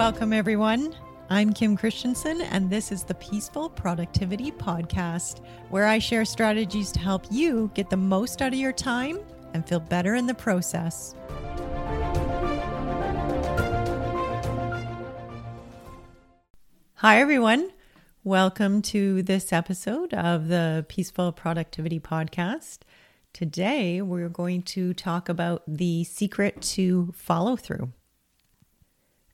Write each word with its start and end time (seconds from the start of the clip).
Welcome, 0.00 0.32
everyone. 0.32 0.96
I'm 1.28 1.52
Kim 1.52 1.76
Christiansen, 1.76 2.40
and 2.40 2.70
this 2.70 2.90
is 2.90 3.04
the 3.04 3.12
Peaceful 3.16 3.68
Productivity 3.68 4.50
Podcast, 4.50 5.44
where 5.68 5.86
I 5.86 5.98
share 5.98 6.24
strategies 6.24 6.90
to 6.92 6.98
help 7.00 7.26
you 7.30 7.70
get 7.74 7.90
the 7.90 7.98
most 7.98 8.40
out 8.40 8.54
of 8.54 8.58
your 8.58 8.72
time 8.72 9.18
and 9.52 9.68
feel 9.68 9.78
better 9.78 10.14
in 10.14 10.26
the 10.26 10.32
process. 10.32 11.14
Hi, 16.94 17.20
everyone. 17.20 17.70
Welcome 18.24 18.80
to 18.80 19.22
this 19.22 19.52
episode 19.52 20.14
of 20.14 20.48
the 20.48 20.86
Peaceful 20.88 21.30
Productivity 21.30 22.00
Podcast. 22.00 22.78
Today, 23.34 24.00
we're 24.00 24.30
going 24.30 24.62
to 24.62 24.94
talk 24.94 25.28
about 25.28 25.62
the 25.68 26.04
secret 26.04 26.62
to 26.62 27.12
follow 27.14 27.54
through. 27.54 27.92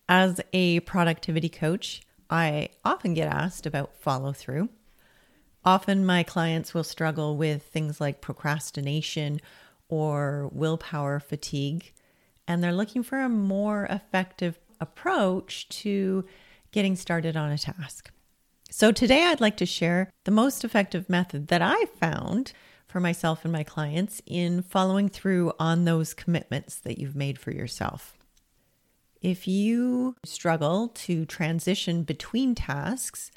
As 0.08 0.40
a 0.52 0.80
productivity 0.80 1.48
coach, 1.48 2.02
I 2.30 2.70
often 2.84 3.14
get 3.14 3.28
asked 3.28 3.66
about 3.66 3.96
follow 3.96 4.32
through. 4.32 4.68
Often, 5.64 6.06
my 6.06 6.22
clients 6.22 6.72
will 6.72 6.84
struggle 6.84 7.36
with 7.36 7.64
things 7.64 8.00
like 8.00 8.20
procrastination 8.20 9.40
or 9.88 10.48
willpower 10.52 11.18
fatigue, 11.18 11.92
and 12.46 12.62
they're 12.62 12.72
looking 12.72 13.02
for 13.02 13.18
a 13.18 13.28
more 13.28 13.86
effective 13.86 14.60
approach 14.80 15.68
to 15.68 16.24
getting 16.70 16.94
started 16.94 17.36
on 17.36 17.50
a 17.50 17.58
task. 17.58 18.12
So, 18.70 18.92
today 18.92 19.24
I'd 19.24 19.40
like 19.40 19.56
to 19.56 19.66
share 19.66 20.12
the 20.24 20.30
most 20.30 20.64
effective 20.64 21.10
method 21.10 21.48
that 21.48 21.62
I 21.62 21.86
found 21.98 22.52
for 22.86 23.00
myself 23.00 23.44
and 23.44 23.52
my 23.52 23.64
clients 23.64 24.22
in 24.24 24.62
following 24.62 25.08
through 25.08 25.52
on 25.58 25.84
those 25.84 26.14
commitments 26.14 26.76
that 26.76 26.98
you've 26.98 27.16
made 27.16 27.38
for 27.38 27.50
yourself. 27.50 28.15
If 29.20 29.48
you 29.48 30.16
struggle 30.24 30.88
to 30.88 31.24
transition 31.24 32.02
between 32.02 32.54
tasks 32.54 33.30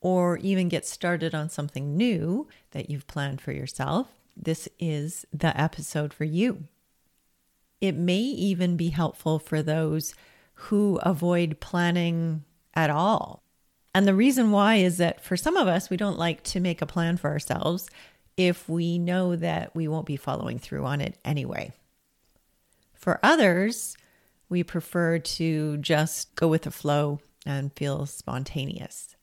or 0.00 0.38
even 0.38 0.68
get 0.68 0.86
started 0.86 1.34
on 1.34 1.48
something 1.48 1.96
new 1.96 2.48
that 2.70 2.90
you've 2.90 3.06
planned 3.06 3.40
for 3.40 3.52
yourself, 3.52 4.08
this 4.36 4.68
is 4.78 5.26
the 5.32 5.58
episode 5.60 6.12
for 6.12 6.24
you. 6.24 6.64
It 7.80 7.94
may 7.94 8.20
even 8.20 8.76
be 8.76 8.88
helpful 8.90 9.38
for 9.38 9.62
those 9.62 10.14
who 10.54 10.98
avoid 11.02 11.60
planning 11.60 12.44
at 12.74 12.90
all. 12.90 13.42
And 13.94 14.06
the 14.06 14.14
reason 14.14 14.50
why 14.50 14.76
is 14.76 14.96
that 14.98 15.22
for 15.22 15.36
some 15.36 15.56
of 15.56 15.68
us, 15.68 15.90
we 15.90 15.96
don't 15.96 16.18
like 16.18 16.42
to 16.44 16.60
make 16.60 16.82
a 16.82 16.86
plan 16.86 17.16
for 17.16 17.30
ourselves 17.30 17.88
if 18.36 18.68
we 18.68 18.98
know 18.98 19.36
that 19.36 19.74
we 19.74 19.86
won't 19.86 20.06
be 20.06 20.16
following 20.16 20.58
through 20.58 20.84
on 20.84 21.00
it 21.00 21.16
anyway. 21.24 21.72
For 22.94 23.20
others, 23.22 23.96
we 24.48 24.62
prefer 24.62 25.18
to 25.18 25.76
just 25.78 26.34
go 26.34 26.48
with 26.48 26.62
the 26.62 26.70
flow 26.70 27.20
and 27.46 27.72
feel 27.74 28.06
spontaneous. 28.06 29.16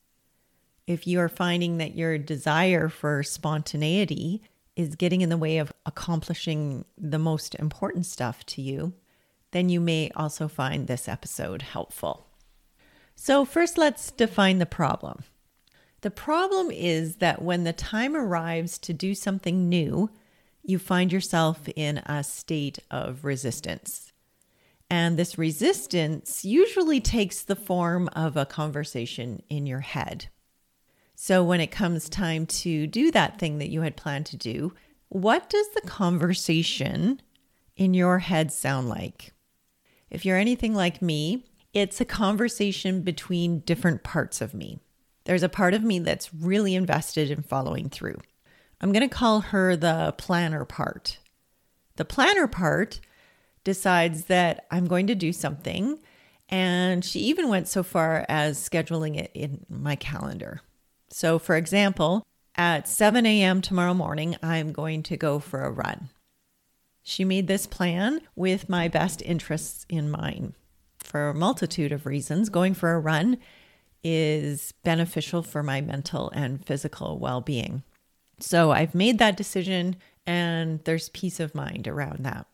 If 0.87 1.07
you 1.07 1.19
are 1.19 1.29
finding 1.29 1.77
that 1.77 1.95
your 1.95 2.17
desire 2.17 2.89
for 2.89 3.23
spontaneity 3.23 4.41
is 4.75 4.95
getting 4.95 5.21
in 5.21 5.29
the 5.29 5.37
way 5.37 5.57
of 5.57 5.73
accomplishing 5.85 6.85
the 6.97 7.19
most 7.19 7.55
important 7.55 8.05
stuff 8.05 8.45
to 8.47 8.61
you, 8.61 8.93
then 9.51 9.69
you 9.69 9.79
may 9.79 10.11
also 10.15 10.47
find 10.47 10.87
this 10.87 11.07
episode 11.07 11.61
helpful. 11.61 12.27
So, 13.15 13.45
first, 13.45 13.77
let's 13.77 14.11
define 14.11 14.57
the 14.59 14.65
problem. 14.65 15.23
The 16.01 16.11
problem 16.11 16.71
is 16.71 17.17
that 17.17 17.41
when 17.41 17.63
the 17.63 17.73
time 17.73 18.15
arrives 18.15 18.77
to 18.79 18.93
do 18.93 19.13
something 19.13 19.69
new, 19.69 20.09
you 20.63 20.79
find 20.79 21.11
yourself 21.11 21.69
in 21.75 21.99
a 21.99 22.23
state 22.23 22.79
of 22.89 23.23
resistance. 23.23 24.10
And 24.91 25.15
this 25.15 25.37
resistance 25.37 26.43
usually 26.43 26.99
takes 26.99 27.43
the 27.43 27.55
form 27.55 28.09
of 28.09 28.35
a 28.35 28.45
conversation 28.45 29.41
in 29.47 29.65
your 29.65 29.79
head. 29.79 30.27
So, 31.15 31.45
when 31.45 31.61
it 31.61 31.71
comes 31.71 32.09
time 32.09 32.45
to 32.47 32.87
do 32.87 33.09
that 33.11 33.39
thing 33.39 33.59
that 33.59 33.69
you 33.69 33.83
had 33.83 33.95
planned 33.95 34.25
to 34.25 34.37
do, 34.37 34.73
what 35.07 35.49
does 35.49 35.69
the 35.69 35.87
conversation 35.87 37.21
in 37.77 37.93
your 37.93 38.19
head 38.19 38.51
sound 38.51 38.89
like? 38.89 39.31
If 40.09 40.25
you're 40.25 40.35
anything 40.35 40.75
like 40.75 41.01
me, 41.01 41.45
it's 41.73 42.01
a 42.01 42.05
conversation 42.05 43.01
between 43.01 43.59
different 43.59 44.03
parts 44.03 44.41
of 44.41 44.53
me. 44.53 44.81
There's 45.23 45.43
a 45.43 45.47
part 45.47 45.73
of 45.73 45.83
me 45.83 45.99
that's 45.99 46.33
really 46.33 46.75
invested 46.75 47.31
in 47.31 47.43
following 47.43 47.87
through. 47.87 48.19
I'm 48.81 48.91
going 48.91 49.07
to 49.07 49.15
call 49.15 49.39
her 49.39 49.77
the 49.77 50.13
planner 50.17 50.65
part. 50.65 51.19
The 51.95 52.03
planner 52.03 52.47
part 52.47 52.99
decides 53.63 54.25
that 54.25 54.65
I'm 54.71 54.87
going 54.87 55.07
to 55.07 55.15
do 55.15 55.33
something. 55.33 55.99
And 56.49 57.03
she 57.05 57.19
even 57.21 57.47
went 57.47 57.67
so 57.67 57.81
far 57.81 58.25
as 58.27 58.57
scheduling 58.57 59.17
it 59.17 59.31
in 59.33 59.65
my 59.69 59.95
calendar. 59.95 60.61
So, 61.09 61.39
for 61.39 61.55
example, 61.55 62.25
at 62.55 62.87
7 62.87 63.25
a.m. 63.25 63.61
tomorrow 63.61 63.93
morning, 63.93 64.35
I'm 64.43 64.73
going 64.73 65.03
to 65.03 65.17
go 65.17 65.39
for 65.39 65.63
a 65.63 65.71
run. 65.71 66.09
She 67.03 67.23
made 67.23 67.47
this 67.47 67.65
plan 67.65 68.21
with 68.35 68.69
my 68.69 68.87
best 68.87 69.21
interests 69.21 69.85
in 69.89 70.11
mind. 70.11 70.53
For 70.99 71.29
a 71.29 71.33
multitude 71.33 71.91
of 71.91 72.05
reasons, 72.05 72.49
going 72.49 72.73
for 72.73 72.93
a 72.93 72.99
run 72.99 73.37
is 74.03 74.73
beneficial 74.83 75.41
for 75.41 75.63
my 75.63 75.81
mental 75.81 76.29
and 76.31 76.65
physical 76.65 77.17
well 77.17 77.41
being. 77.41 77.83
So 78.39 78.71
I've 78.71 78.95
made 78.95 79.19
that 79.19 79.37
decision, 79.37 79.95
and 80.25 80.83
there's 80.83 81.09
peace 81.09 81.39
of 81.39 81.55
mind 81.55 81.87
around 81.87 82.25
that 82.25 82.47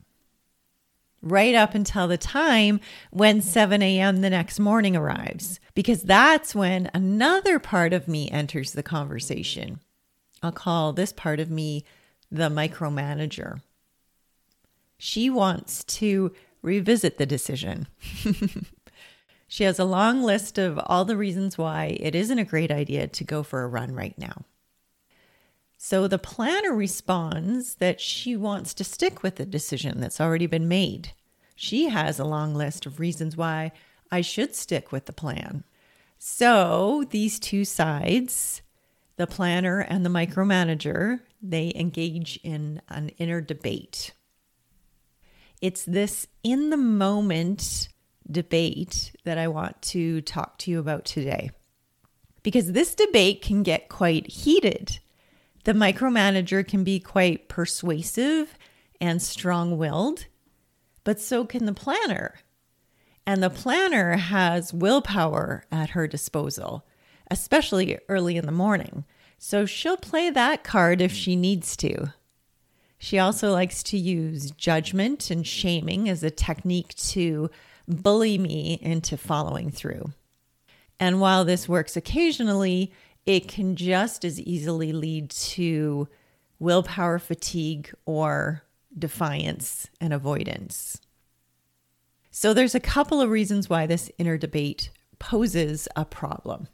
right 1.21 1.55
up 1.55 1.75
until 1.75 2.07
the 2.07 2.17
time 2.17 2.79
when 3.11 3.41
7 3.41 3.81
a.m. 3.81 4.21
the 4.21 4.29
next 4.29 4.59
morning 4.59 4.95
arrives, 4.95 5.59
because 5.73 6.03
that's 6.03 6.53
when 6.53 6.89
another 6.93 7.59
part 7.59 7.93
of 7.93 8.07
me 8.07 8.29
enters 8.29 8.73
the 8.73 8.83
conversation. 8.83 9.79
I'll 10.43 10.51
call 10.51 10.93
this 10.93 11.11
part 11.11 11.39
of 11.39 11.49
me 11.49 11.83
the 12.31 12.49
micromanager. 12.49 13.61
She 14.97 15.29
wants 15.29 15.83
to 15.85 16.33
revisit 16.61 17.17
the 17.17 17.25
decision. 17.25 17.87
she 19.47 19.63
has 19.63 19.79
a 19.79 19.85
long 19.85 20.23
list 20.23 20.57
of 20.57 20.79
all 20.85 21.05
the 21.05 21.17
reasons 21.17 21.57
why 21.57 21.97
it 21.99 22.15
isn't 22.15 22.39
a 22.39 22.43
great 22.43 22.71
idea 22.71 23.07
to 23.07 23.23
go 23.23 23.43
for 23.43 23.63
a 23.63 23.67
run 23.67 23.93
right 23.93 24.17
now. 24.17 24.43
So 25.89 26.05
the 26.05 26.19
planner 26.19 26.73
responds 26.73 27.75
that 27.75 28.01
she 28.01 28.35
wants 28.35 28.73
to 28.73 28.83
stick 28.83 29.23
with 29.23 29.37
the 29.37 29.45
decision 29.45 30.01
that's 30.01 30.19
already 30.19 30.45
been 30.45 30.67
made. 30.67 31.13
She 31.55 31.87
has 31.87 32.19
a 32.19 32.25
long 32.25 32.53
list 32.53 32.85
of 32.85 32.99
reasons 32.99 33.37
why 33.37 33.71
I 34.11 34.19
should 34.19 34.53
stick 34.53 34.91
with 34.91 35.05
the 35.05 35.13
plan. 35.13 35.63
So 36.19 37.05
these 37.09 37.39
two 37.39 37.63
sides, 37.63 38.61
the 39.15 39.27
planner 39.27 39.79
and 39.79 40.05
the 40.05 40.09
micromanager, 40.09 41.21
they 41.41 41.71
engage 41.73 42.37
in 42.43 42.81
an 42.89 43.07
inner 43.17 43.39
debate. 43.39 44.11
It's 45.61 45.85
this 45.85 46.27
in 46.43 46.69
the 46.69 46.75
moment 46.75 47.87
debate 48.29 49.15
that 49.23 49.37
I 49.37 49.47
want 49.47 49.81
to 49.83 50.19
talk 50.19 50.57
to 50.57 50.71
you 50.71 50.79
about 50.79 51.05
today. 51.05 51.51
Because 52.43 52.73
this 52.73 52.93
debate 52.93 53.41
can 53.41 53.63
get 53.63 53.87
quite 53.87 54.27
heated 54.27 54.99
the 55.67 55.73
micromanager 55.73 56.65
can 56.65 56.85
be 56.85 56.97
quite 56.97 57.49
persuasive 57.49 58.57
and 59.01 59.21
strong 59.21 59.77
willed, 59.77 60.27
but 61.03 61.19
so 61.19 61.43
can 61.43 61.65
the 61.65 61.73
planner. 61.73 62.35
And 63.25 63.43
the 63.43 63.49
planner 63.49 64.15
has 64.15 64.73
willpower 64.73 65.65
at 65.69 65.89
her 65.89 66.07
disposal, 66.07 66.87
especially 67.29 67.99
early 68.07 68.37
in 68.37 68.45
the 68.45 68.51
morning. 68.53 69.03
So 69.39 69.65
she'll 69.65 69.97
play 69.97 70.29
that 70.29 70.63
card 70.63 71.01
if 71.01 71.11
she 71.11 71.35
needs 71.35 71.75
to. 71.77 72.13
She 72.97 73.19
also 73.19 73.51
likes 73.51 73.83
to 73.83 73.97
use 73.97 74.51
judgment 74.51 75.29
and 75.29 75.45
shaming 75.45 76.07
as 76.07 76.23
a 76.23 76.31
technique 76.31 76.95
to 77.09 77.49
bully 77.89 78.37
me 78.37 78.79
into 78.81 79.17
following 79.17 79.69
through. 79.71 80.13
And 80.97 81.19
while 81.19 81.43
this 81.43 81.67
works 81.67 81.97
occasionally, 81.97 82.93
it 83.27 83.49
can 83.49 83.75
just 83.75 84.23
as 84.23 84.39
easily 84.39 84.93
lead 84.93 85.29
to 85.29 86.07
willpower 86.59 87.19
fatigue 87.19 87.93
or 88.05 88.63
defiance 88.97 89.89
and 90.01 90.13
avoidance. 90.13 90.99
So, 92.31 92.53
there's 92.53 92.73
a 92.73 92.79
couple 92.79 93.19
of 93.19 93.29
reasons 93.29 93.69
why 93.69 93.85
this 93.85 94.09
inner 94.17 94.37
debate 94.37 94.91
poses 95.19 95.87
a 95.95 96.05
problem. 96.05 96.67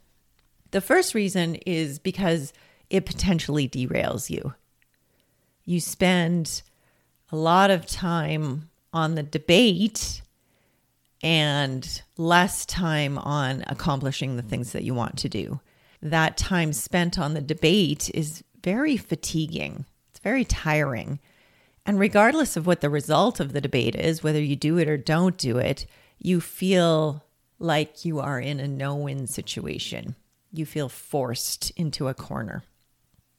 The 0.70 0.80
first 0.80 1.14
reason 1.14 1.56
is 1.66 1.98
because 1.98 2.52
it 2.88 3.04
potentially 3.04 3.68
derails 3.68 4.30
you. 4.30 4.54
You 5.64 5.80
spend 5.80 6.62
a 7.32 7.36
lot 7.36 7.70
of 7.70 7.86
time 7.86 8.70
on 8.92 9.16
the 9.16 9.22
debate 9.22 10.22
and 11.22 12.02
less 12.16 12.66
time 12.66 13.18
on 13.18 13.64
accomplishing 13.66 14.36
the 14.36 14.42
things 14.42 14.72
that 14.72 14.84
you 14.84 14.94
want 14.94 15.18
to 15.18 15.28
do 15.28 15.60
that 16.04 16.36
time 16.36 16.72
spent 16.72 17.18
on 17.18 17.34
the 17.34 17.40
debate 17.40 18.10
is 18.14 18.44
very 18.62 18.96
fatiguing. 18.96 19.86
It's 20.10 20.20
very 20.20 20.44
tiring. 20.44 21.18
And 21.86 21.98
regardless 21.98 22.56
of 22.56 22.66
what 22.66 22.82
the 22.82 22.90
result 22.90 23.40
of 23.40 23.52
the 23.52 23.60
debate 23.60 23.96
is, 23.96 24.22
whether 24.22 24.40
you 24.40 24.54
do 24.54 24.78
it 24.78 24.88
or 24.88 24.96
don't 24.96 25.36
do 25.36 25.58
it, 25.58 25.86
you 26.18 26.40
feel 26.40 27.24
like 27.58 28.04
you 28.04 28.20
are 28.20 28.38
in 28.38 28.60
a 28.60 28.68
no 28.68 28.94
win 28.94 29.26
situation. 29.26 30.14
You 30.52 30.66
feel 30.66 30.88
forced 30.88 31.70
into 31.70 32.08
a 32.08 32.14
corner. 32.14 32.62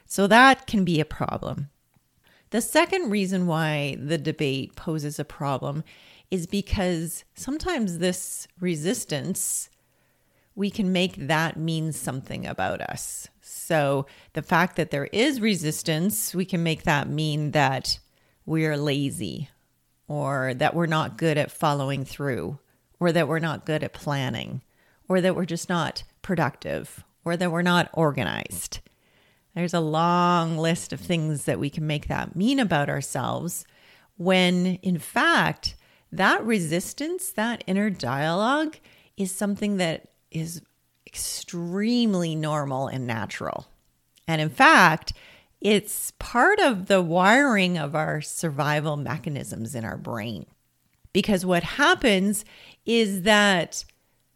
So 0.05 0.27
that 0.27 0.67
can 0.67 0.83
be 0.83 0.99
a 0.99 1.05
problem. 1.05 1.69
The 2.49 2.61
second 2.61 3.09
reason 3.09 3.47
why 3.47 3.97
the 3.99 4.17
debate 4.17 4.75
poses 4.75 5.19
a 5.19 5.25
problem 5.25 5.83
is 6.31 6.47
because 6.47 7.23
sometimes 7.35 7.97
this 7.97 8.47
resistance, 8.59 9.69
we 10.55 10.69
can 10.69 10.91
make 10.91 11.15
that 11.27 11.57
mean 11.57 11.91
something 11.91 12.45
about 12.45 12.81
us. 12.81 13.27
So 13.41 14.05
the 14.33 14.41
fact 14.41 14.77
that 14.77 14.91
there 14.91 15.05
is 15.05 15.41
resistance, 15.41 16.33
we 16.33 16.45
can 16.45 16.63
make 16.63 16.83
that 16.83 17.09
mean 17.09 17.51
that 17.51 17.99
we're 18.45 18.77
lazy 18.77 19.49
or 20.07 20.53
that 20.53 20.73
we're 20.73 20.85
not 20.85 21.17
good 21.17 21.37
at 21.37 21.51
following 21.51 22.05
through 22.05 22.59
or 22.99 23.11
that 23.11 23.27
we're 23.27 23.39
not 23.39 23.65
good 23.65 23.83
at 23.83 23.93
planning 23.93 24.61
or 25.09 25.19
that 25.21 25.35
we're 25.35 25.45
just 25.45 25.67
not 25.67 26.03
productive 26.21 27.03
or 27.25 27.35
that 27.35 27.51
we're 27.51 27.61
not 27.61 27.89
organized. 27.93 28.79
There's 29.55 29.73
a 29.73 29.79
long 29.79 30.57
list 30.57 30.93
of 30.93 30.99
things 30.99 31.45
that 31.45 31.59
we 31.59 31.69
can 31.69 31.87
make 31.87 32.07
that 32.07 32.35
mean 32.35 32.59
about 32.59 32.89
ourselves 32.89 33.65
when 34.17 34.75
in 34.81 34.99
fact 34.99 35.75
that 36.11 36.43
resistance, 36.45 37.31
that 37.31 37.63
inner 37.67 37.89
dialogue 37.89 38.77
is 39.17 39.33
something 39.33 39.77
that 39.77 40.09
is 40.35 40.61
extremely 41.07 42.35
normal 42.35 42.87
and 42.87 43.07
natural. 43.07 43.67
And 44.27 44.41
in 44.41 44.49
fact, 44.49 45.13
it's 45.61 46.11
part 46.19 46.59
of 46.59 46.87
the 46.87 47.01
wiring 47.01 47.77
of 47.77 47.95
our 47.95 48.21
survival 48.21 48.97
mechanisms 48.97 49.73
in 49.73 49.85
our 49.85 49.97
brain. 49.97 50.45
Because 51.13 51.45
what 51.45 51.63
happens 51.63 52.43
is 52.85 53.21
that 53.21 53.85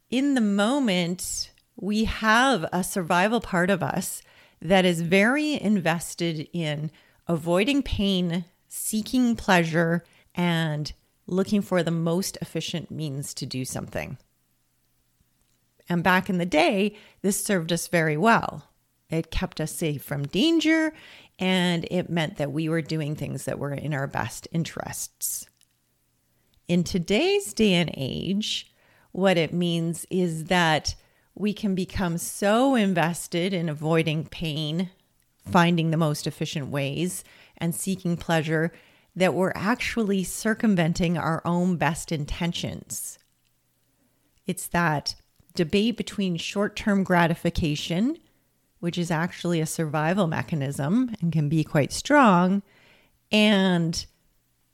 in 0.09 0.33
the 0.33 0.41
moment, 0.41 1.51
we 1.75 2.05
have 2.05 2.65
a 2.71 2.83
survival 2.83 3.41
part 3.41 3.69
of 3.69 3.83
us 3.83 4.21
that 4.61 4.85
is 4.85 5.01
very 5.01 5.61
invested 5.61 6.47
in 6.53 6.91
avoiding 7.27 7.83
pain, 7.83 8.45
seeking 8.67 9.35
pleasure, 9.35 10.03
and 10.33 10.93
looking 11.27 11.61
for 11.61 11.83
the 11.83 11.91
most 11.91 12.37
efficient 12.41 12.89
means 12.89 13.33
to 13.33 13.45
do 13.45 13.63
something. 13.65 14.17
And 15.89 16.03
back 16.03 16.29
in 16.29 16.37
the 16.37 16.45
day, 16.45 16.95
this 17.21 17.43
served 17.43 17.73
us 17.73 17.87
very 17.87 18.15
well. 18.15 18.65
It 19.09 19.31
kept 19.31 19.59
us 19.59 19.71
safe 19.71 20.03
from 20.03 20.27
danger, 20.27 20.93
and 21.39 21.85
it 21.89 22.09
meant 22.09 22.37
that 22.37 22.51
we 22.51 22.69
were 22.69 22.83
doing 22.83 23.15
things 23.15 23.45
that 23.45 23.57
were 23.57 23.73
in 23.73 23.93
our 23.93 24.05
best 24.05 24.47
interests. 24.51 25.47
In 26.67 26.83
today's 26.83 27.53
day 27.53 27.73
and 27.73 27.91
age, 27.97 28.71
what 29.11 29.37
it 29.37 29.51
means 29.51 30.05
is 30.11 30.45
that 30.45 30.93
we 31.33 31.53
can 31.53 31.73
become 31.73 32.19
so 32.19 32.75
invested 32.75 33.53
in 33.53 33.69
avoiding 33.69 34.25
pain, 34.25 34.91
finding 35.49 35.89
the 35.89 35.97
most 35.97 36.27
efficient 36.27 36.67
ways, 36.67 37.23
and 37.57 37.73
seeking 37.73 38.15
pleasure 38.15 38.71
that 39.15 39.33
we're 39.33 39.53
actually 39.55 40.23
circumventing 40.23 41.17
our 41.17 41.41
own 41.45 41.77
best 41.77 42.11
intentions. 42.11 43.17
It's 44.45 44.67
that 44.67 45.15
debate 45.55 45.97
between 45.97 46.37
short 46.37 46.75
term 46.75 47.03
gratification, 47.03 48.17
which 48.79 48.97
is 48.97 49.11
actually 49.11 49.59
a 49.59 49.65
survival 49.65 50.27
mechanism 50.27 51.13
and 51.21 51.31
can 51.31 51.49
be 51.49 51.63
quite 51.63 51.91
strong, 51.91 52.61
and 53.31 54.05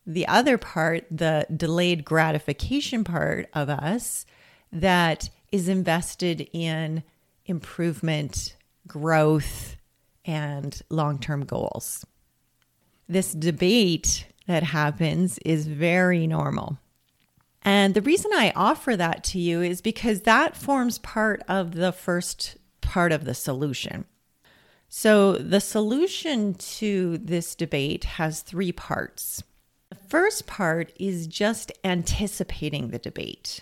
the 0.06 0.28
other 0.28 0.58
part, 0.58 1.06
the 1.10 1.48
delayed 1.56 2.06
gratification 2.06 3.04
part 3.04 3.50
of 3.54 3.70
us, 3.70 4.26
that 4.72 5.30
is 5.52 5.68
invested 5.68 6.48
in 6.54 7.04
improvement, 7.46 8.56
growth, 8.88 9.76
and 10.26 10.82
long 10.90 11.20
term 11.20 11.46
goals. 11.46 12.06
This 13.08 13.34
debate 13.34 14.28
that 14.48 14.64
happens 14.64 15.38
is 15.40 15.68
very 15.68 16.28
normal. 16.28 16.78
And 17.66 17.96
the 17.96 18.02
reason 18.02 18.30
I 18.32 18.54
offer 18.56 18.96
that 18.96 19.24
to 19.26 19.40
you 19.40 19.64
is 19.64 19.82
because 19.82 20.22
that 20.22 20.56
forms 20.56 21.00
part 21.00 21.42
of 21.48 21.74
the 21.74 21.92
first 21.92 22.58
part 22.82 23.12
of 23.12 23.26
the 23.26 23.34
solution. 23.34 24.06
So, 24.88 25.34
the 25.34 25.60
solution 25.60 26.54
to 26.54 27.18
this 27.18 27.56
debate 27.56 28.04
has 28.04 28.42
three 28.42 28.72
parts. 28.72 29.44
The 29.90 29.96
first 29.96 30.46
part 30.46 30.94
is 31.00 31.26
just 31.26 31.72
anticipating 31.84 32.90
the 32.90 33.00
debate. 33.00 33.62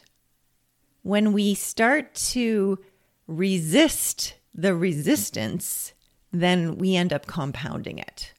When 1.01 1.31
we 1.31 1.53
start 1.53 2.13
to 2.31 2.79
resist 3.25 4.35
the 4.53 4.75
resistance, 4.75 5.93
then 6.31 6.77
we 6.77 6.97
end 6.97 7.13
up 7.13 7.25
compounding 7.25 7.99
it. 7.99 8.33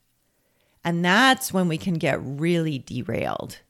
And 0.84 1.02
that's 1.02 1.55
when 1.55 1.69
we 1.69 1.78
can 1.78 1.94
get 1.94 2.20
really 2.22 2.78
derailed. 2.78 3.61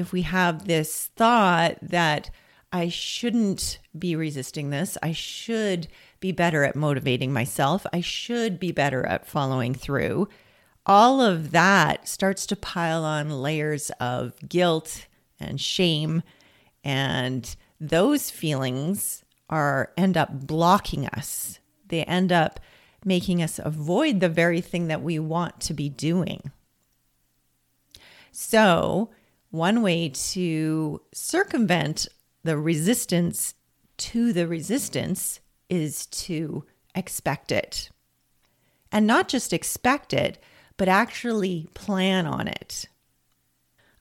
If 0.00 0.12
we 0.12 0.22
have 0.22 0.66
this 0.66 1.10
thought 1.16 1.76
that 1.82 2.30
I 2.72 2.88
shouldn't 2.88 3.78
be 3.98 4.16
resisting 4.16 4.70
this, 4.70 4.96
I 5.02 5.12
should 5.12 5.88
be 6.20 6.32
better 6.32 6.64
at 6.64 6.76
motivating 6.76 7.32
myself, 7.32 7.86
I 7.92 8.00
should 8.00 8.58
be 8.58 8.72
better 8.72 9.06
at 9.06 9.26
following 9.26 9.74
through, 9.74 10.28
all 10.86 11.20
of 11.20 11.50
that 11.52 12.08
starts 12.08 12.46
to 12.46 12.56
pile 12.56 13.04
on 13.04 13.42
layers 13.42 13.90
of 14.00 14.34
guilt 14.48 15.06
and 15.38 15.60
shame 15.60 16.22
and 16.82 17.54
those 17.80 18.30
feelings 18.30 19.24
are 19.48 19.92
end 19.96 20.16
up 20.16 20.46
blocking 20.46 21.06
us 21.06 21.60
they 21.90 22.04
end 22.04 22.32
up 22.32 22.58
making 23.04 23.42
us 23.42 23.60
avoid 23.62 24.20
the 24.20 24.28
very 24.28 24.60
thing 24.60 24.88
that 24.88 25.02
we 25.02 25.18
want 25.18 25.60
to 25.60 25.74
be 25.74 25.88
doing. 25.88 26.50
So, 28.32 29.10
one 29.50 29.82
way 29.82 30.08
to 30.08 31.00
circumvent 31.12 32.08
the 32.42 32.56
resistance 32.56 33.54
to 33.96 34.32
the 34.32 34.46
resistance 34.46 35.40
is 35.68 36.06
to 36.06 36.64
expect 36.94 37.52
it. 37.52 37.90
And 38.90 39.06
not 39.06 39.28
just 39.28 39.52
expect 39.52 40.12
it, 40.12 40.42
but 40.76 40.88
actually 40.88 41.68
plan 41.74 42.26
on 42.26 42.48
it. 42.48 42.86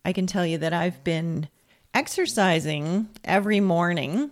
I 0.05 0.13
can 0.13 0.25
tell 0.25 0.45
you 0.45 0.57
that 0.59 0.73
I've 0.73 1.03
been 1.03 1.49
exercising 1.93 3.09
every 3.23 3.59
morning 3.59 4.31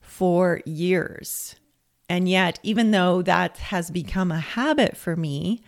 for 0.00 0.62
years. 0.64 1.56
And 2.08 2.28
yet, 2.28 2.60
even 2.62 2.90
though 2.90 3.22
that 3.22 3.56
has 3.56 3.90
become 3.90 4.30
a 4.30 4.38
habit 4.38 4.96
for 4.96 5.16
me, 5.16 5.62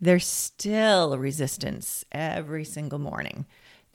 there's 0.00 0.26
still 0.26 1.16
resistance 1.16 2.04
every 2.12 2.64
single 2.64 2.98
morning. 2.98 3.46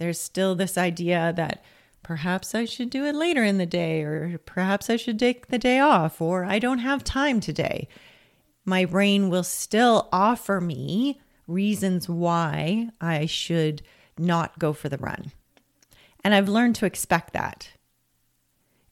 There's 0.01 0.19
still 0.19 0.55
this 0.55 0.79
idea 0.79 1.31
that 1.37 1.63
perhaps 2.01 2.55
I 2.55 2.65
should 2.65 2.89
do 2.89 3.05
it 3.05 3.13
later 3.13 3.43
in 3.43 3.59
the 3.59 3.67
day, 3.67 4.01
or 4.01 4.39
perhaps 4.47 4.89
I 4.89 4.95
should 4.95 5.19
take 5.19 5.49
the 5.49 5.59
day 5.59 5.77
off, 5.77 6.19
or 6.19 6.43
I 6.43 6.57
don't 6.57 6.79
have 6.79 7.03
time 7.03 7.39
today. 7.39 7.87
My 8.65 8.85
brain 8.85 9.29
will 9.29 9.43
still 9.43 10.09
offer 10.11 10.59
me 10.59 11.21
reasons 11.45 12.09
why 12.09 12.89
I 12.99 13.27
should 13.27 13.83
not 14.17 14.57
go 14.57 14.73
for 14.73 14.89
the 14.89 14.97
run. 14.97 15.33
And 16.23 16.33
I've 16.33 16.49
learned 16.49 16.77
to 16.77 16.87
expect 16.87 17.33
that. 17.33 17.69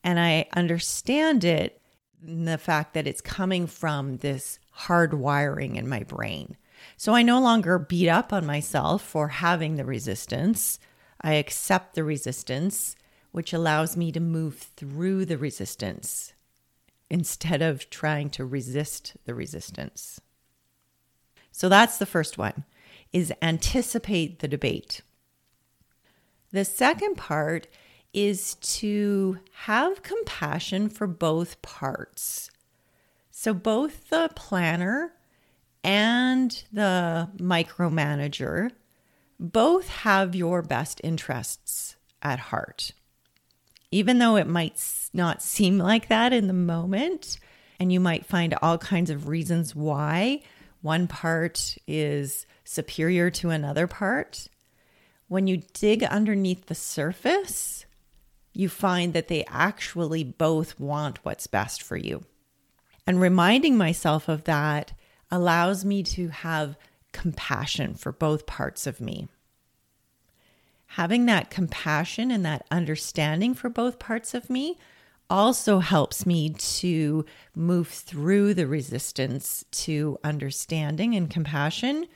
And 0.03 0.19
I 0.19 0.45
understand 0.55 1.43
it 1.43 1.81
in 2.23 2.45
the 2.45 2.59
fact 2.59 2.93
that 2.93 3.07
it's 3.07 3.19
coming 3.19 3.65
from 3.65 4.17
this 4.17 4.59
hard 4.69 5.15
wiring 5.15 5.75
in 5.75 5.89
my 5.89 6.03
brain. 6.03 6.55
So 6.97 7.15
I 7.15 7.23
no 7.23 7.41
longer 7.41 7.79
beat 7.79 8.09
up 8.09 8.31
on 8.31 8.45
myself 8.45 9.01
for 9.01 9.29
having 9.29 9.75
the 9.75 9.85
resistance. 9.85 10.77
I 11.21 11.33
accept 11.33 11.95
the 11.95 12.03
resistance, 12.03 12.95
which 13.31 13.53
allows 13.53 13.97
me 13.97 14.11
to 14.11 14.19
move 14.19 14.55
through 14.75 15.25
the 15.25 15.37
resistance 15.37 16.33
instead 17.09 17.61
of 17.61 17.89
trying 17.89 18.29
to 18.29 18.45
resist 18.45 19.17
the 19.25 19.33
resistance. 19.33 20.21
So 21.51 21.69
that's 21.69 21.97
the 21.97 22.05
first 22.05 22.37
one 22.37 22.63
is 23.11 23.33
anticipate 23.41 24.39
the 24.39 24.47
debate. 24.47 25.01
The 26.51 26.65
second 26.65 27.15
part 27.15 27.67
is 28.13 28.55
to 28.55 29.39
have 29.65 30.03
compassion 30.03 30.89
for 30.89 31.07
both 31.07 31.61
parts. 31.61 32.49
So, 33.31 33.53
both 33.53 34.09
the 34.09 34.29
planner 34.35 35.13
and 35.83 36.63
the 36.73 37.29
micromanager 37.37 38.71
both 39.39 39.87
have 39.87 40.35
your 40.35 40.61
best 40.61 40.99
interests 41.03 41.95
at 42.21 42.39
heart. 42.39 42.91
Even 43.91 44.19
though 44.19 44.35
it 44.35 44.47
might 44.47 44.79
not 45.13 45.41
seem 45.41 45.77
like 45.77 46.09
that 46.09 46.33
in 46.33 46.47
the 46.47 46.53
moment, 46.53 47.39
and 47.79 47.91
you 47.91 47.99
might 47.99 48.25
find 48.25 48.53
all 48.61 48.77
kinds 48.77 49.09
of 49.09 49.27
reasons 49.27 49.73
why 49.73 50.41
one 50.81 51.07
part 51.07 51.77
is 51.87 52.45
superior 52.63 53.29
to 53.31 53.49
another 53.49 53.87
part, 53.87 54.47
when 55.27 55.47
you 55.47 55.61
dig 55.73 56.03
underneath 56.03 56.65
the 56.65 56.75
surface, 56.75 57.85
you 58.53 58.67
find 58.67 59.13
that 59.13 59.27
they 59.27 59.45
actually 59.47 60.23
both 60.23 60.79
want 60.79 61.23
what's 61.23 61.47
best 61.47 61.81
for 61.81 61.95
you. 61.95 62.23
And 63.07 63.21
reminding 63.21 63.77
myself 63.77 64.27
of 64.27 64.43
that 64.43 64.91
allows 65.31 65.85
me 65.85 66.03
to 66.03 66.27
have 66.29 66.77
compassion 67.11 67.95
for 67.95 68.11
both 68.11 68.45
parts 68.45 68.87
of 68.87 69.01
me. 69.01 69.27
Having 70.93 71.25
that 71.27 71.49
compassion 71.49 72.31
and 72.31 72.43
that 72.45 72.65
understanding 72.71 73.53
for 73.53 73.69
both 73.69 73.99
parts 73.99 74.33
of 74.33 74.49
me 74.49 74.77
also 75.29 75.79
helps 75.79 76.25
me 76.25 76.49
to 76.49 77.23
move 77.55 77.87
through 77.87 78.55
the 78.55 78.65
resistance 78.65 79.63
to 79.71 80.17
understanding 80.23 81.15
and 81.15 81.29
compassion 81.29 82.07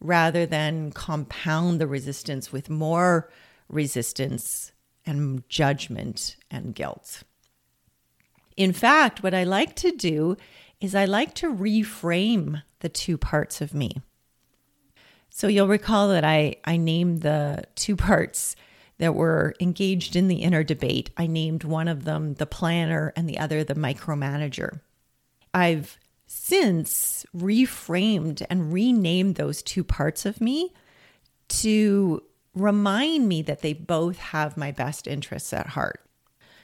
rather 0.00 0.44
than 0.44 0.92
compound 0.92 1.80
the 1.80 1.86
resistance 1.86 2.52
with 2.52 2.68
more 2.68 3.30
resistance 3.68 4.72
and 5.06 5.48
judgment 5.48 6.36
and 6.50 6.74
guilt. 6.74 7.22
In 8.56 8.72
fact, 8.72 9.22
what 9.22 9.34
I 9.34 9.44
like 9.44 9.74
to 9.76 9.92
do 9.92 10.36
is 10.80 10.94
I 10.94 11.04
like 11.06 11.34
to 11.36 11.52
reframe 11.52 12.62
the 12.80 12.88
two 12.88 13.16
parts 13.16 13.60
of 13.60 13.72
me. 13.72 14.02
So 15.38 15.46
you'll 15.46 15.68
recall 15.68 16.08
that 16.08 16.24
I, 16.24 16.56
I 16.64 16.78
named 16.78 17.22
the 17.22 17.62
two 17.76 17.94
parts 17.94 18.56
that 18.98 19.14
were 19.14 19.54
engaged 19.60 20.16
in 20.16 20.26
the 20.26 20.42
inner 20.42 20.64
debate. 20.64 21.10
I 21.16 21.28
named 21.28 21.62
one 21.62 21.86
of 21.86 22.02
them 22.02 22.34
the 22.34 22.44
planner 22.44 23.12
and 23.14 23.28
the 23.28 23.38
other 23.38 23.62
the 23.62 23.76
micromanager. 23.76 24.80
I've 25.54 25.96
since 26.26 27.24
reframed 27.36 28.44
and 28.50 28.72
renamed 28.72 29.36
those 29.36 29.62
two 29.62 29.84
parts 29.84 30.26
of 30.26 30.40
me 30.40 30.74
to 31.50 32.20
remind 32.56 33.28
me 33.28 33.40
that 33.42 33.60
they 33.60 33.74
both 33.74 34.18
have 34.18 34.56
my 34.56 34.72
best 34.72 35.06
interests 35.06 35.52
at 35.52 35.68
heart. 35.68 36.00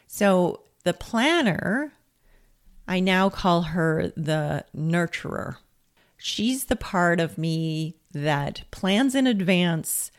So 0.09 0.65
the 0.83 0.95
planner, 0.95 1.93
I 2.89 2.99
now 2.99 3.29
call 3.29 3.63
her 3.63 4.13
the 4.17 4.65
nurturer. 4.77 5.59
She's 6.27 6.65
the 6.65 6.75
part 6.75 7.21
of 7.21 7.37
me 7.37 7.97
that 8.13 8.63
plans 8.71 9.15
in 9.15 9.27
advance, 9.27 10.11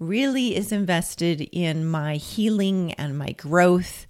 really 0.00 0.56
is 0.56 0.72
invested 0.72 1.42
in 1.52 1.86
my 1.86 2.16
healing 2.16 2.94
and 2.94 3.16
my 3.16 3.30
growth 3.30 4.08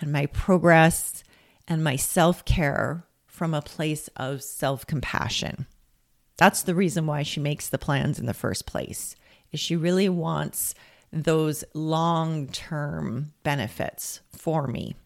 and 0.00 0.10
my 0.10 0.26
progress 0.26 1.22
and 1.68 1.84
my 1.84 1.94
self 1.94 2.44
care 2.44 3.04
from 3.28 3.54
a 3.54 3.62
place 3.62 4.08
of 4.16 4.42
self 4.42 4.88
compassion. 4.88 5.66
That's 6.36 6.64
the 6.64 6.74
reason 6.74 7.06
why 7.06 7.22
she 7.22 7.38
makes 7.38 7.68
the 7.68 7.78
plans 7.78 8.18
in 8.18 8.26
the 8.26 8.34
first 8.34 8.66
place. 8.66 9.14
Is 9.52 9.60
she 9.60 9.76
really 9.76 10.08
wants 10.08 10.74
those 11.12 11.62
long-term 11.74 13.34
benefits 13.44 14.18
for 14.32 14.66
me. 14.66 14.96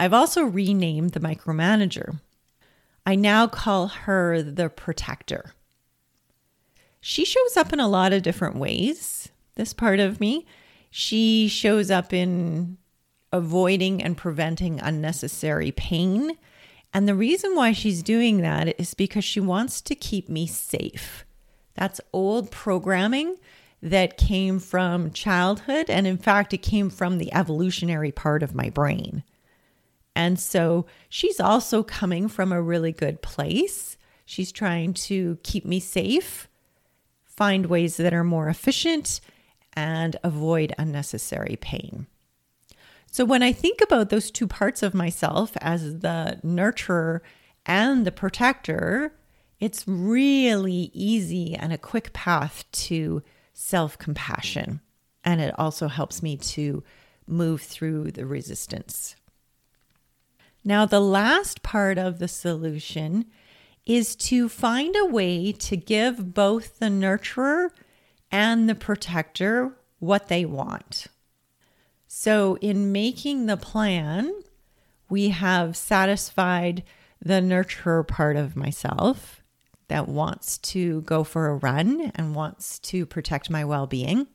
I've 0.00 0.12
also 0.12 0.42
renamed 0.42 1.12
the 1.12 1.20
micromanager. 1.20 2.18
I 3.06 3.14
now 3.14 3.46
call 3.46 3.86
her 3.86 4.42
the 4.42 4.68
protector. 4.68 5.52
She 7.00 7.24
shows 7.24 7.56
up 7.56 7.72
in 7.72 7.78
a 7.78 7.86
lot 7.86 8.12
of 8.12 8.24
different 8.24 8.56
ways, 8.56 9.28
this 9.54 9.72
part 9.72 10.00
of 10.00 10.18
me. 10.18 10.44
She 10.90 11.46
shows 11.46 11.88
up 11.88 12.12
in 12.12 12.78
avoiding 13.32 14.02
and 14.02 14.16
preventing 14.16 14.80
unnecessary 14.80 15.70
pain. 15.70 16.36
And 16.92 17.06
the 17.06 17.14
reason 17.14 17.54
why 17.54 17.70
she's 17.72 18.02
doing 18.02 18.40
that 18.40 18.78
is 18.80 18.94
because 18.94 19.24
she 19.24 19.38
wants 19.38 19.80
to 19.82 19.94
keep 19.94 20.28
me 20.28 20.48
safe. 20.48 21.24
That's 21.74 22.00
old 22.12 22.50
programming 22.50 23.36
that 23.82 24.16
came 24.16 24.58
from 24.58 25.12
childhood. 25.12 25.90
And 25.90 26.08
in 26.08 26.18
fact, 26.18 26.54
it 26.54 26.58
came 26.58 26.90
from 26.90 27.18
the 27.18 27.32
evolutionary 27.32 28.10
part 28.10 28.42
of 28.42 28.54
my 28.54 28.70
brain. 28.70 29.22
And 30.16 30.40
so 30.40 30.86
she's 31.08 31.38
also 31.38 31.84
coming 31.84 32.26
from 32.26 32.50
a 32.50 32.60
really 32.60 32.90
good 32.90 33.22
place. 33.22 33.96
She's 34.24 34.50
trying 34.50 34.94
to 34.94 35.38
keep 35.44 35.64
me 35.64 35.78
safe 35.78 36.48
find 37.36 37.66
ways 37.66 37.96
that 37.98 38.14
are 38.14 38.24
more 38.24 38.48
efficient, 38.48 39.20
and 39.74 40.16
avoid 40.24 40.74
unnecessary 40.78 41.56
pain. 41.60 42.06
So, 43.10 43.24
when 43.24 43.42
I 43.42 43.52
think 43.52 43.80
about 43.80 44.08
those 44.08 44.30
two 44.30 44.46
parts 44.46 44.82
of 44.82 44.94
myself 44.94 45.52
as 45.60 46.00
the 46.00 46.40
nurturer 46.44 47.20
and 47.66 48.06
the 48.06 48.12
protector, 48.12 49.12
it's 49.60 49.86
really 49.86 50.90
easy 50.92 51.54
and 51.54 51.72
a 51.72 51.78
quick 51.78 52.12
path 52.12 52.64
to 52.72 53.22
self 53.52 53.98
compassion. 53.98 54.80
And 55.24 55.40
it 55.40 55.54
also 55.58 55.88
helps 55.88 56.22
me 56.22 56.36
to 56.36 56.82
move 57.26 57.60
through 57.62 58.12
the 58.12 58.26
resistance. 58.26 59.16
Now, 60.66 60.84
the 60.84 61.00
last 61.00 61.62
part 61.62 61.96
of 61.96 62.18
the 62.18 62.26
solution 62.26 63.26
is 63.86 64.16
to 64.16 64.48
find 64.48 64.96
a 64.96 65.06
way 65.06 65.52
to 65.52 65.76
give 65.76 66.34
both 66.34 66.80
the 66.80 66.86
nurturer 66.86 67.68
and 68.32 68.68
the 68.68 68.74
protector 68.74 69.76
what 70.00 70.26
they 70.26 70.44
want. 70.44 71.06
So, 72.08 72.56
in 72.60 72.90
making 72.90 73.46
the 73.46 73.56
plan, 73.56 74.34
we 75.08 75.28
have 75.28 75.76
satisfied 75.76 76.82
the 77.24 77.34
nurturer 77.34 78.04
part 78.06 78.34
of 78.36 78.56
myself 78.56 79.44
that 79.86 80.08
wants 80.08 80.58
to 80.58 81.02
go 81.02 81.22
for 81.22 81.46
a 81.46 81.54
run 81.54 82.10
and 82.16 82.34
wants 82.34 82.80
to 82.80 83.06
protect 83.06 83.50
my 83.50 83.64
well 83.64 83.86
being. 83.86 84.26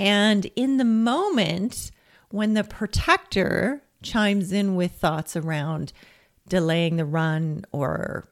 And 0.00 0.50
in 0.56 0.78
the 0.78 0.84
moment 0.84 1.92
when 2.30 2.54
the 2.54 2.64
protector 2.64 3.84
chimes 4.02 4.52
in 4.52 4.76
with 4.76 4.92
thoughts 4.92 5.36
around 5.36 5.92
delaying 6.48 6.96
the 6.96 7.04
run 7.04 7.64
or 7.72 8.28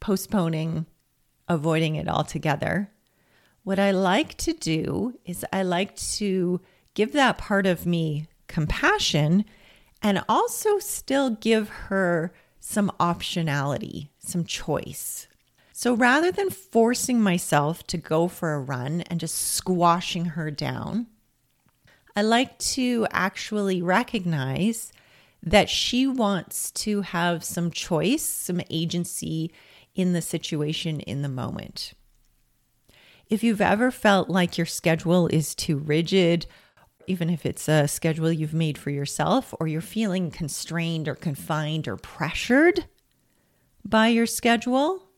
postponing, 0.00 0.86
avoiding 1.48 1.96
it 1.96 2.08
altogether. 2.08 2.90
What 3.62 3.78
I 3.78 3.90
like 3.90 4.36
to 4.38 4.52
do 4.52 5.18
is 5.24 5.44
I 5.52 5.62
like 5.62 5.96
to 5.96 6.60
give 6.94 7.12
that 7.12 7.38
part 7.38 7.66
of 7.66 7.86
me 7.86 8.28
compassion 8.46 9.44
and 10.02 10.22
also 10.28 10.78
still 10.78 11.30
give 11.30 11.68
her 11.68 12.32
some 12.60 12.92
optionality, 13.00 14.08
some 14.18 14.44
choice. 14.44 15.26
So 15.72 15.94
rather 15.94 16.30
than 16.30 16.50
forcing 16.50 17.20
myself 17.20 17.86
to 17.88 17.96
go 17.96 18.28
for 18.28 18.54
a 18.54 18.60
run 18.60 19.00
and 19.02 19.18
just 19.18 19.34
squashing 19.34 20.26
her 20.26 20.50
down, 20.50 21.08
I 22.16 22.22
like 22.22 22.58
to 22.58 23.06
actually 23.10 23.82
recognize 23.82 24.92
that 25.42 25.68
she 25.68 26.06
wants 26.06 26.70
to 26.70 27.02
have 27.02 27.42
some 27.42 27.70
choice, 27.70 28.22
some 28.22 28.60
agency 28.70 29.52
in 29.94 30.12
the 30.12 30.22
situation 30.22 31.00
in 31.00 31.22
the 31.22 31.28
moment. 31.28 31.92
If 33.28 33.42
you've 33.42 33.60
ever 33.60 33.90
felt 33.90 34.28
like 34.28 34.56
your 34.56 34.66
schedule 34.66 35.26
is 35.26 35.54
too 35.54 35.76
rigid, 35.76 36.46
even 37.06 37.28
if 37.30 37.44
it's 37.44 37.68
a 37.68 37.88
schedule 37.88 38.32
you've 38.32 38.54
made 38.54 38.78
for 38.78 38.90
yourself, 38.90 39.52
or 39.58 39.66
you're 39.66 39.80
feeling 39.80 40.30
constrained 40.30 41.08
or 41.08 41.14
confined 41.14 41.88
or 41.88 41.96
pressured 41.96 42.86
by 43.84 44.08
your 44.08 44.26
schedule, 44.26 45.08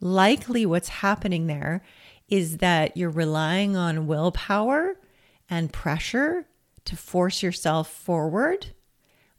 likely 0.00 0.66
what's 0.66 0.88
happening 0.88 1.46
there 1.46 1.82
is 2.28 2.58
that 2.58 2.96
you're 2.96 3.10
relying 3.10 3.76
on 3.76 4.06
willpower 4.06 4.96
and 5.48 5.72
pressure 5.72 6.46
to 6.84 6.96
force 6.96 7.42
yourself 7.42 7.90
forward 7.90 8.68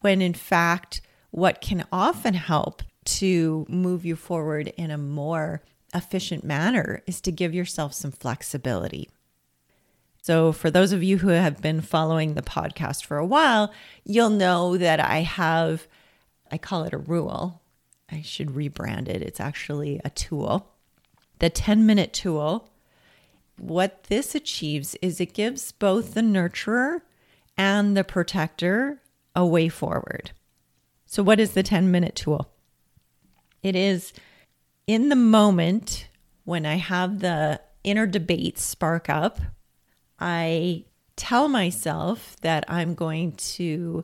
when 0.02 0.22
in 0.22 0.34
fact, 0.34 1.02
what 1.32 1.62
can 1.62 1.86
often 1.92 2.34
help 2.34 2.84
to 3.06 3.66
move 3.68 4.06
you 4.06 4.16
forward 4.16 4.68
in 4.78 4.92
a 4.92 4.98
more 4.98 5.64
efficient 5.94 6.44
manner 6.44 7.02
is 7.08 7.22
to 7.22 7.32
give 7.32 7.54
yourself 7.54 7.94
some 7.94 8.12
flexibility. 8.12 9.10
So, 10.22 10.52
for 10.52 10.72
those 10.72 10.92
of 10.92 11.04
you 11.04 11.20
who 11.20 11.30
have 11.30 11.62
been 11.62 11.82
following 11.82 12.34
the 12.34 12.42
podcast 12.42 13.06
for 13.06 13.18
a 13.18 13.26
while, 13.26 13.72
you'll 14.04 14.32
know 14.32 14.76
that 14.78 15.00
I 15.00 15.20
have, 15.20 15.88
I 16.52 16.58
call 16.58 16.84
it 16.84 16.94
a 16.94 16.98
rule. 16.98 17.62
I 18.12 18.22
should 18.22 18.50
rebrand 18.50 19.08
it. 19.08 19.22
It's 19.22 19.40
actually 19.40 20.02
a 20.04 20.10
tool. 20.10 20.72
The 21.40 21.50
10 21.50 21.86
minute 21.86 22.14
tool. 22.14 22.70
What 23.58 24.06
this 24.06 24.36
achieves 24.36 24.96
is 25.02 25.20
it 25.20 25.34
gives 25.34 25.72
both 25.72 26.14
the 26.14 26.22
nurturer 26.22 27.02
and 27.58 27.96
the 27.96 28.04
protector 28.04 29.02
a 29.36 29.46
way 29.46 29.70
forward. 29.70 30.32
So, 31.06 31.24
what 31.24 31.40
is 31.40 31.52
the 31.52 31.64
10 31.64 31.92
minute 31.92 32.16
tool? 32.16 32.52
It 33.64 33.76
is 33.76 34.14
in 34.88 35.10
the 35.10 35.16
moment 35.16 36.08
when 36.44 36.66
I 36.66 36.76
have 36.76 37.20
the 37.20 37.62
inner 37.84 38.06
debate 38.06 38.58
spark 38.60 39.10
up, 39.10 39.40
I 40.20 40.86
tell 41.16 41.48
myself 41.48 42.36
that 42.42 42.66
I'm 42.68 42.94
going 42.94 43.34
to 43.34 44.04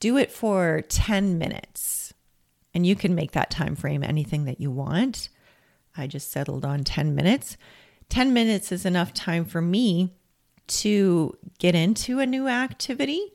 do 0.00 0.16
it 0.16 0.30
for 0.32 0.82
10 0.88 1.38
minutes. 1.38 2.12
And 2.74 2.86
you 2.86 2.96
can 2.96 3.14
make 3.14 3.32
that 3.32 3.50
time 3.50 3.76
frame 3.76 4.02
anything 4.02 4.44
that 4.46 4.60
you 4.60 4.70
want. 4.70 5.28
I 5.96 6.06
just 6.06 6.30
settled 6.30 6.64
on 6.64 6.84
10 6.84 7.14
minutes. 7.14 7.56
10 8.12 8.34
minutes 8.34 8.70
is 8.70 8.84
enough 8.84 9.14
time 9.14 9.42
for 9.42 9.62
me 9.62 10.12
to 10.66 11.34
get 11.58 11.74
into 11.74 12.18
a 12.18 12.26
new 12.26 12.46
activity, 12.46 13.32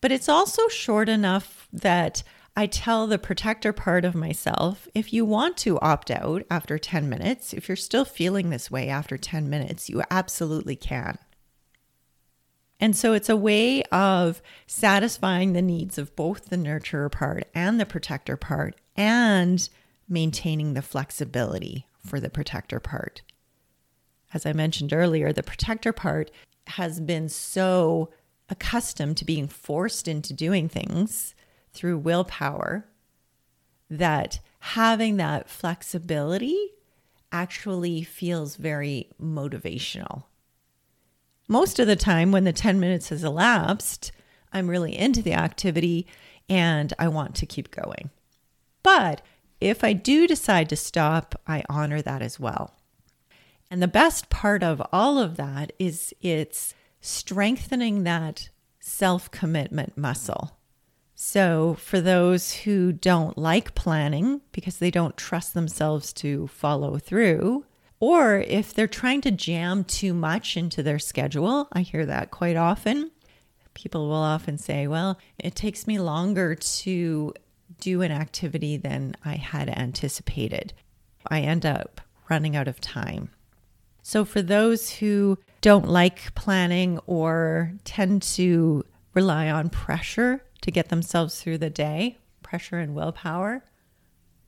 but 0.00 0.10
it's 0.10 0.28
also 0.28 0.66
short 0.66 1.08
enough 1.08 1.68
that 1.72 2.24
I 2.56 2.66
tell 2.66 3.06
the 3.06 3.16
protector 3.16 3.72
part 3.72 4.04
of 4.04 4.16
myself 4.16 4.88
if 4.92 5.12
you 5.12 5.24
want 5.24 5.56
to 5.58 5.78
opt 5.78 6.10
out 6.10 6.42
after 6.50 6.78
10 6.78 7.08
minutes, 7.08 7.52
if 7.52 7.68
you're 7.68 7.76
still 7.76 8.04
feeling 8.04 8.50
this 8.50 8.72
way 8.72 8.88
after 8.88 9.16
10 9.16 9.48
minutes, 9.48 9.88
you 9.88 10.02
absolutely 10.10 10.74
can. 10.74 11.16
And 12.80 12.96
so 12.96 13.12
it's 13.12 13.28
a 13.28 13.36
way 13.36 13.84
of 13.84 14.42
satisfying 14.66 15.52
the 15.52 15.62
needs 15.62 15.96
of 15.96 16.16
both 16.16 16.46
the 16.46 16.56
nurturer 16.56 17.12
part 17.12 17.44
and 17.54 17.78
the 17.78 17.86
protector 17.86 18.36
part 18.36 18.74
and 18.96 19.68
maintaining 20.08 20.74
the 20.74 20.82
flexibility 20.82 21.86
for 22.04 22.18
the 22.18 22.30
protector 22.30 22.80
part. 22.80 23.22
As 24.34 24.44
I 24.44 24.52
mentioned 24.52 24.92
earlier, 24.92 25.32
the 25.32 25.42
protector 25.42 25.92
part 25.92 26.30
has 26.68 27.00
been 27.00 27.28
so 27.28 28.10
accustomed 28.48 29.16
to 29.18 29.24
being 29.24 29.48
forced 29.48 30.08
into 30.08 30.32
doing 30.32 30.68
things 30.68 31.34
through 31.72 31.98
willpower 31.98 32.86
that 33.90 34.40
having 34.60 35.16
that 35.16 35.48
flexibility 35.48 36.72
actually 37.32 38.02
feels 38.02 38.56
very 38.56 39.08
motivational. 39.20 40.24
Most 41.46 41.78
of 41.78 41.86
the 41.86 41.96
time, 41.96 42.32
when 42.32 42.44
the 42.44 42.52
10 42.52 42.78
minutes 42.78 43.08
has 43.08 43.24
elapsed, 43.24 44.12
I'm 44.52 44.68
really 44.68 44.96
into 44.96 45.22
the 45.22 45.34
activity 45.34 46.06
and 46.48 46.92
I 46.98 47.08
want 47.08 47.34
to 47.36 47.46
keep 47.46 47.70
going. 47.70 48.10
But 48.82 49.22
if 49.60 49.82
I 49.82 49.92
do 49.92 50.26
decide 50.26 50.68
to 50.70 50.76
stop, 50.76 51.40
I 51.46 51.64
honor 51.68 52.02
that 52.02 52.22
as 52.22 52.38
well. 52.38 52.74
And 53.70 53.82
the 53.82 53.88
best 53.88 54.30
part 54.30 54.62
of 54.62 54.82
all 54.92 55.18
of 55.18 55.36
that 55.36 55.72
is 55.78 56.14
it's 56.20 56.74
strengthening 57.00 58.04
that 58.04 58.48
self 58.80 59.30
commitment 59.30 59.96
muscle. 59.96 60.58
So, 61.14 61.74
for 61.80 62.00
those 62.00 62.52
who 62.52 62.92
don't 62.92 63.36
like 63.36 63.74
planning 63.74 64.40
because 64.52 64.78
they 64.78 64.90
don't 64.90 65.16
trust 65.16 65.52
themselves 65.52 66.12
to 66.14 66.46
follow 66.46 66.98
through, 66.98 67.66
or 68.00 68.38
if 68.38 68.72
they're 68.72 68.86
trying 68.86 69.20
to 69.22 69.32
jam 69.32 69.82
too 69.82 70.14
much 70.14 70.56
into 70.56 70.82
their 70.82 71.00
schedule, 71.00 71.66
I 71.72 71.80
hear 71.80 72.06
that 72.06 72.30
quite 72.30 72.56
often. 72.56 73.10
People 73.74 74.08
will 74.08 74.14
often 74.14 74.58
say, 74.58 74.86
Well, 74.86 75.18
it 75.38 75.54
takes 75.54 75.86
me 75.86 75.98
longer 75.98 76.54
to 76.54 77.34
do 77.80 78.02
an 78.02 78.12
activity 78.12 78.76
than 78.76 79.16
I 79.24 79.34
had 79.34 79.68
anticipated. 79.68 80.72
I 81.26 81.40
end 81.40 81.66
up 81.66 82.00
running 82.30 82.56
out 82.56 82.68
of 82.68 82.80
time. 82.80 83.30
So, 84.08 84.24
for 84.24 84.40
those 84.40 84.88
who 84.88 85.36
don't 85.60 85.86
like 85.86 86.34
planning 86.34 86.98
or 87.06 87.74
tend 87.84 88.22
to 88.22 88.86
rely 89.12 89.50
on 89.50 89.68
pressure 89.68 90.42
to 90.62 90.70
get 90.70 90.88
themselves 90.88 91.38
through 91.38 91.58
the 91.58 91.68
day, 91.68 92.16
pressure 92.42 92.78
and 92.78 92.94
willpower. 92.94 93.62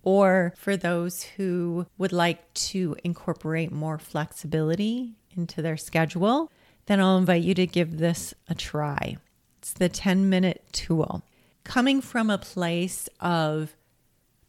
Or 0.03 0.55
for 0.57 0.79
those 0.79 1.25
who 1.25 1.85
would 1.99 2.11
like 2.11 2.55
to 2.71 2.97
incorporate 3.05 3.71
more 3.71 3.99
flexibility 3.99 5.13
into 5.37 5.61
their 5.61 5.77
schedule, 5.77 6.51
then 6.87 6.99
I'll 6.99 7.19
invite 7.19 7.43
you 7.43 7.53
to 7.53 7.67
give 7.67 7.99
this 7.99 8.33
a 8.49 8.55
try. 8.55 9.19
It's 9.59 9.75
the 9.75 9.91
10 9.91 10.31
minute 10.31 10.65
tool. 10.73 11.23
Coming 11.65 12.01
from 12.01 12.31
a 12.31 12.39
place 12.39 13.11
of 13.21 13.77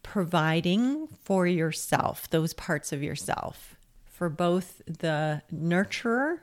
providing 0.02 1.08
for 1.22 1.46
yourself, 1.46 2.30
those 2.30 2.54
parts 2.54 2.92
of 2.92 3.02
yourself, 3.02 3.76
for 4.12 4.28
both 4.28 4.80
the 4.86 5.42
nurturer 5.52 6.38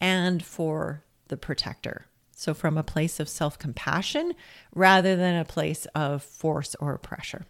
and 0.00 0.42
for 0.42 1.04
the 1.28 1.36
protector. 1.36 2.06
So, 2.30 2.54
from 2.54 2.78
a 2.78 2.82
place 2.82 3.20
of 3.20 3.28
self 3.28 3.58
compassion 3.58 4.32
rather 4.74 5.14
than 5.16 5.36
a 5.36 5.44
place 5.44 5.84
of 5.94 6.22
force 6.22 6.74
or 6.76 6.96
pressure. 6.96 7.44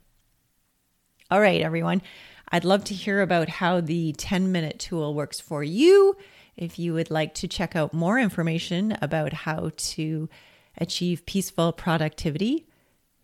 All 1.30 1.40
right, 1.40 1.60
everyone. 1.60 2.02
I'd 2.50 2.64
love 2.64 2.82
to 2.84 2.94
hear 2.94 3.20
about 3.22 3.48
how 3.48 3.80
the 3.80 4.12
10 4.14 4.50
minute 4.50 4.80
tool 4.80 5.14
works 5.14 5.38
for 5.38 5.62
you. 5.62 6.16
If 6.56 6.80
you 6.80 6.94
would 6.94 7.12
like 7.12 7.34
to 7.34 7.46
check 7.46 7.76
out 7.76 7.94
more 7.94 8.18
information 8.18 8.98
about 9.00 9.32
how 9.32 9.70
to 9.76 10.28
achieve 10.76 11.24
peaceful 11.24 11.70
productivity, 11.72 12.66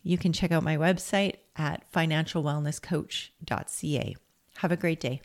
you 0.04 0.16
can 0.16 0.32
check 0.32 0.52
out 0.52 0.62
my 0.62 0.76
website 0.76 1.38
at 1.56 1.90
financialwellnesscoach.ca. 1.92 4.16
Have 4.58 4.70
a 4.70 4.76
great 4.76 5.00
day. 5.00 5.20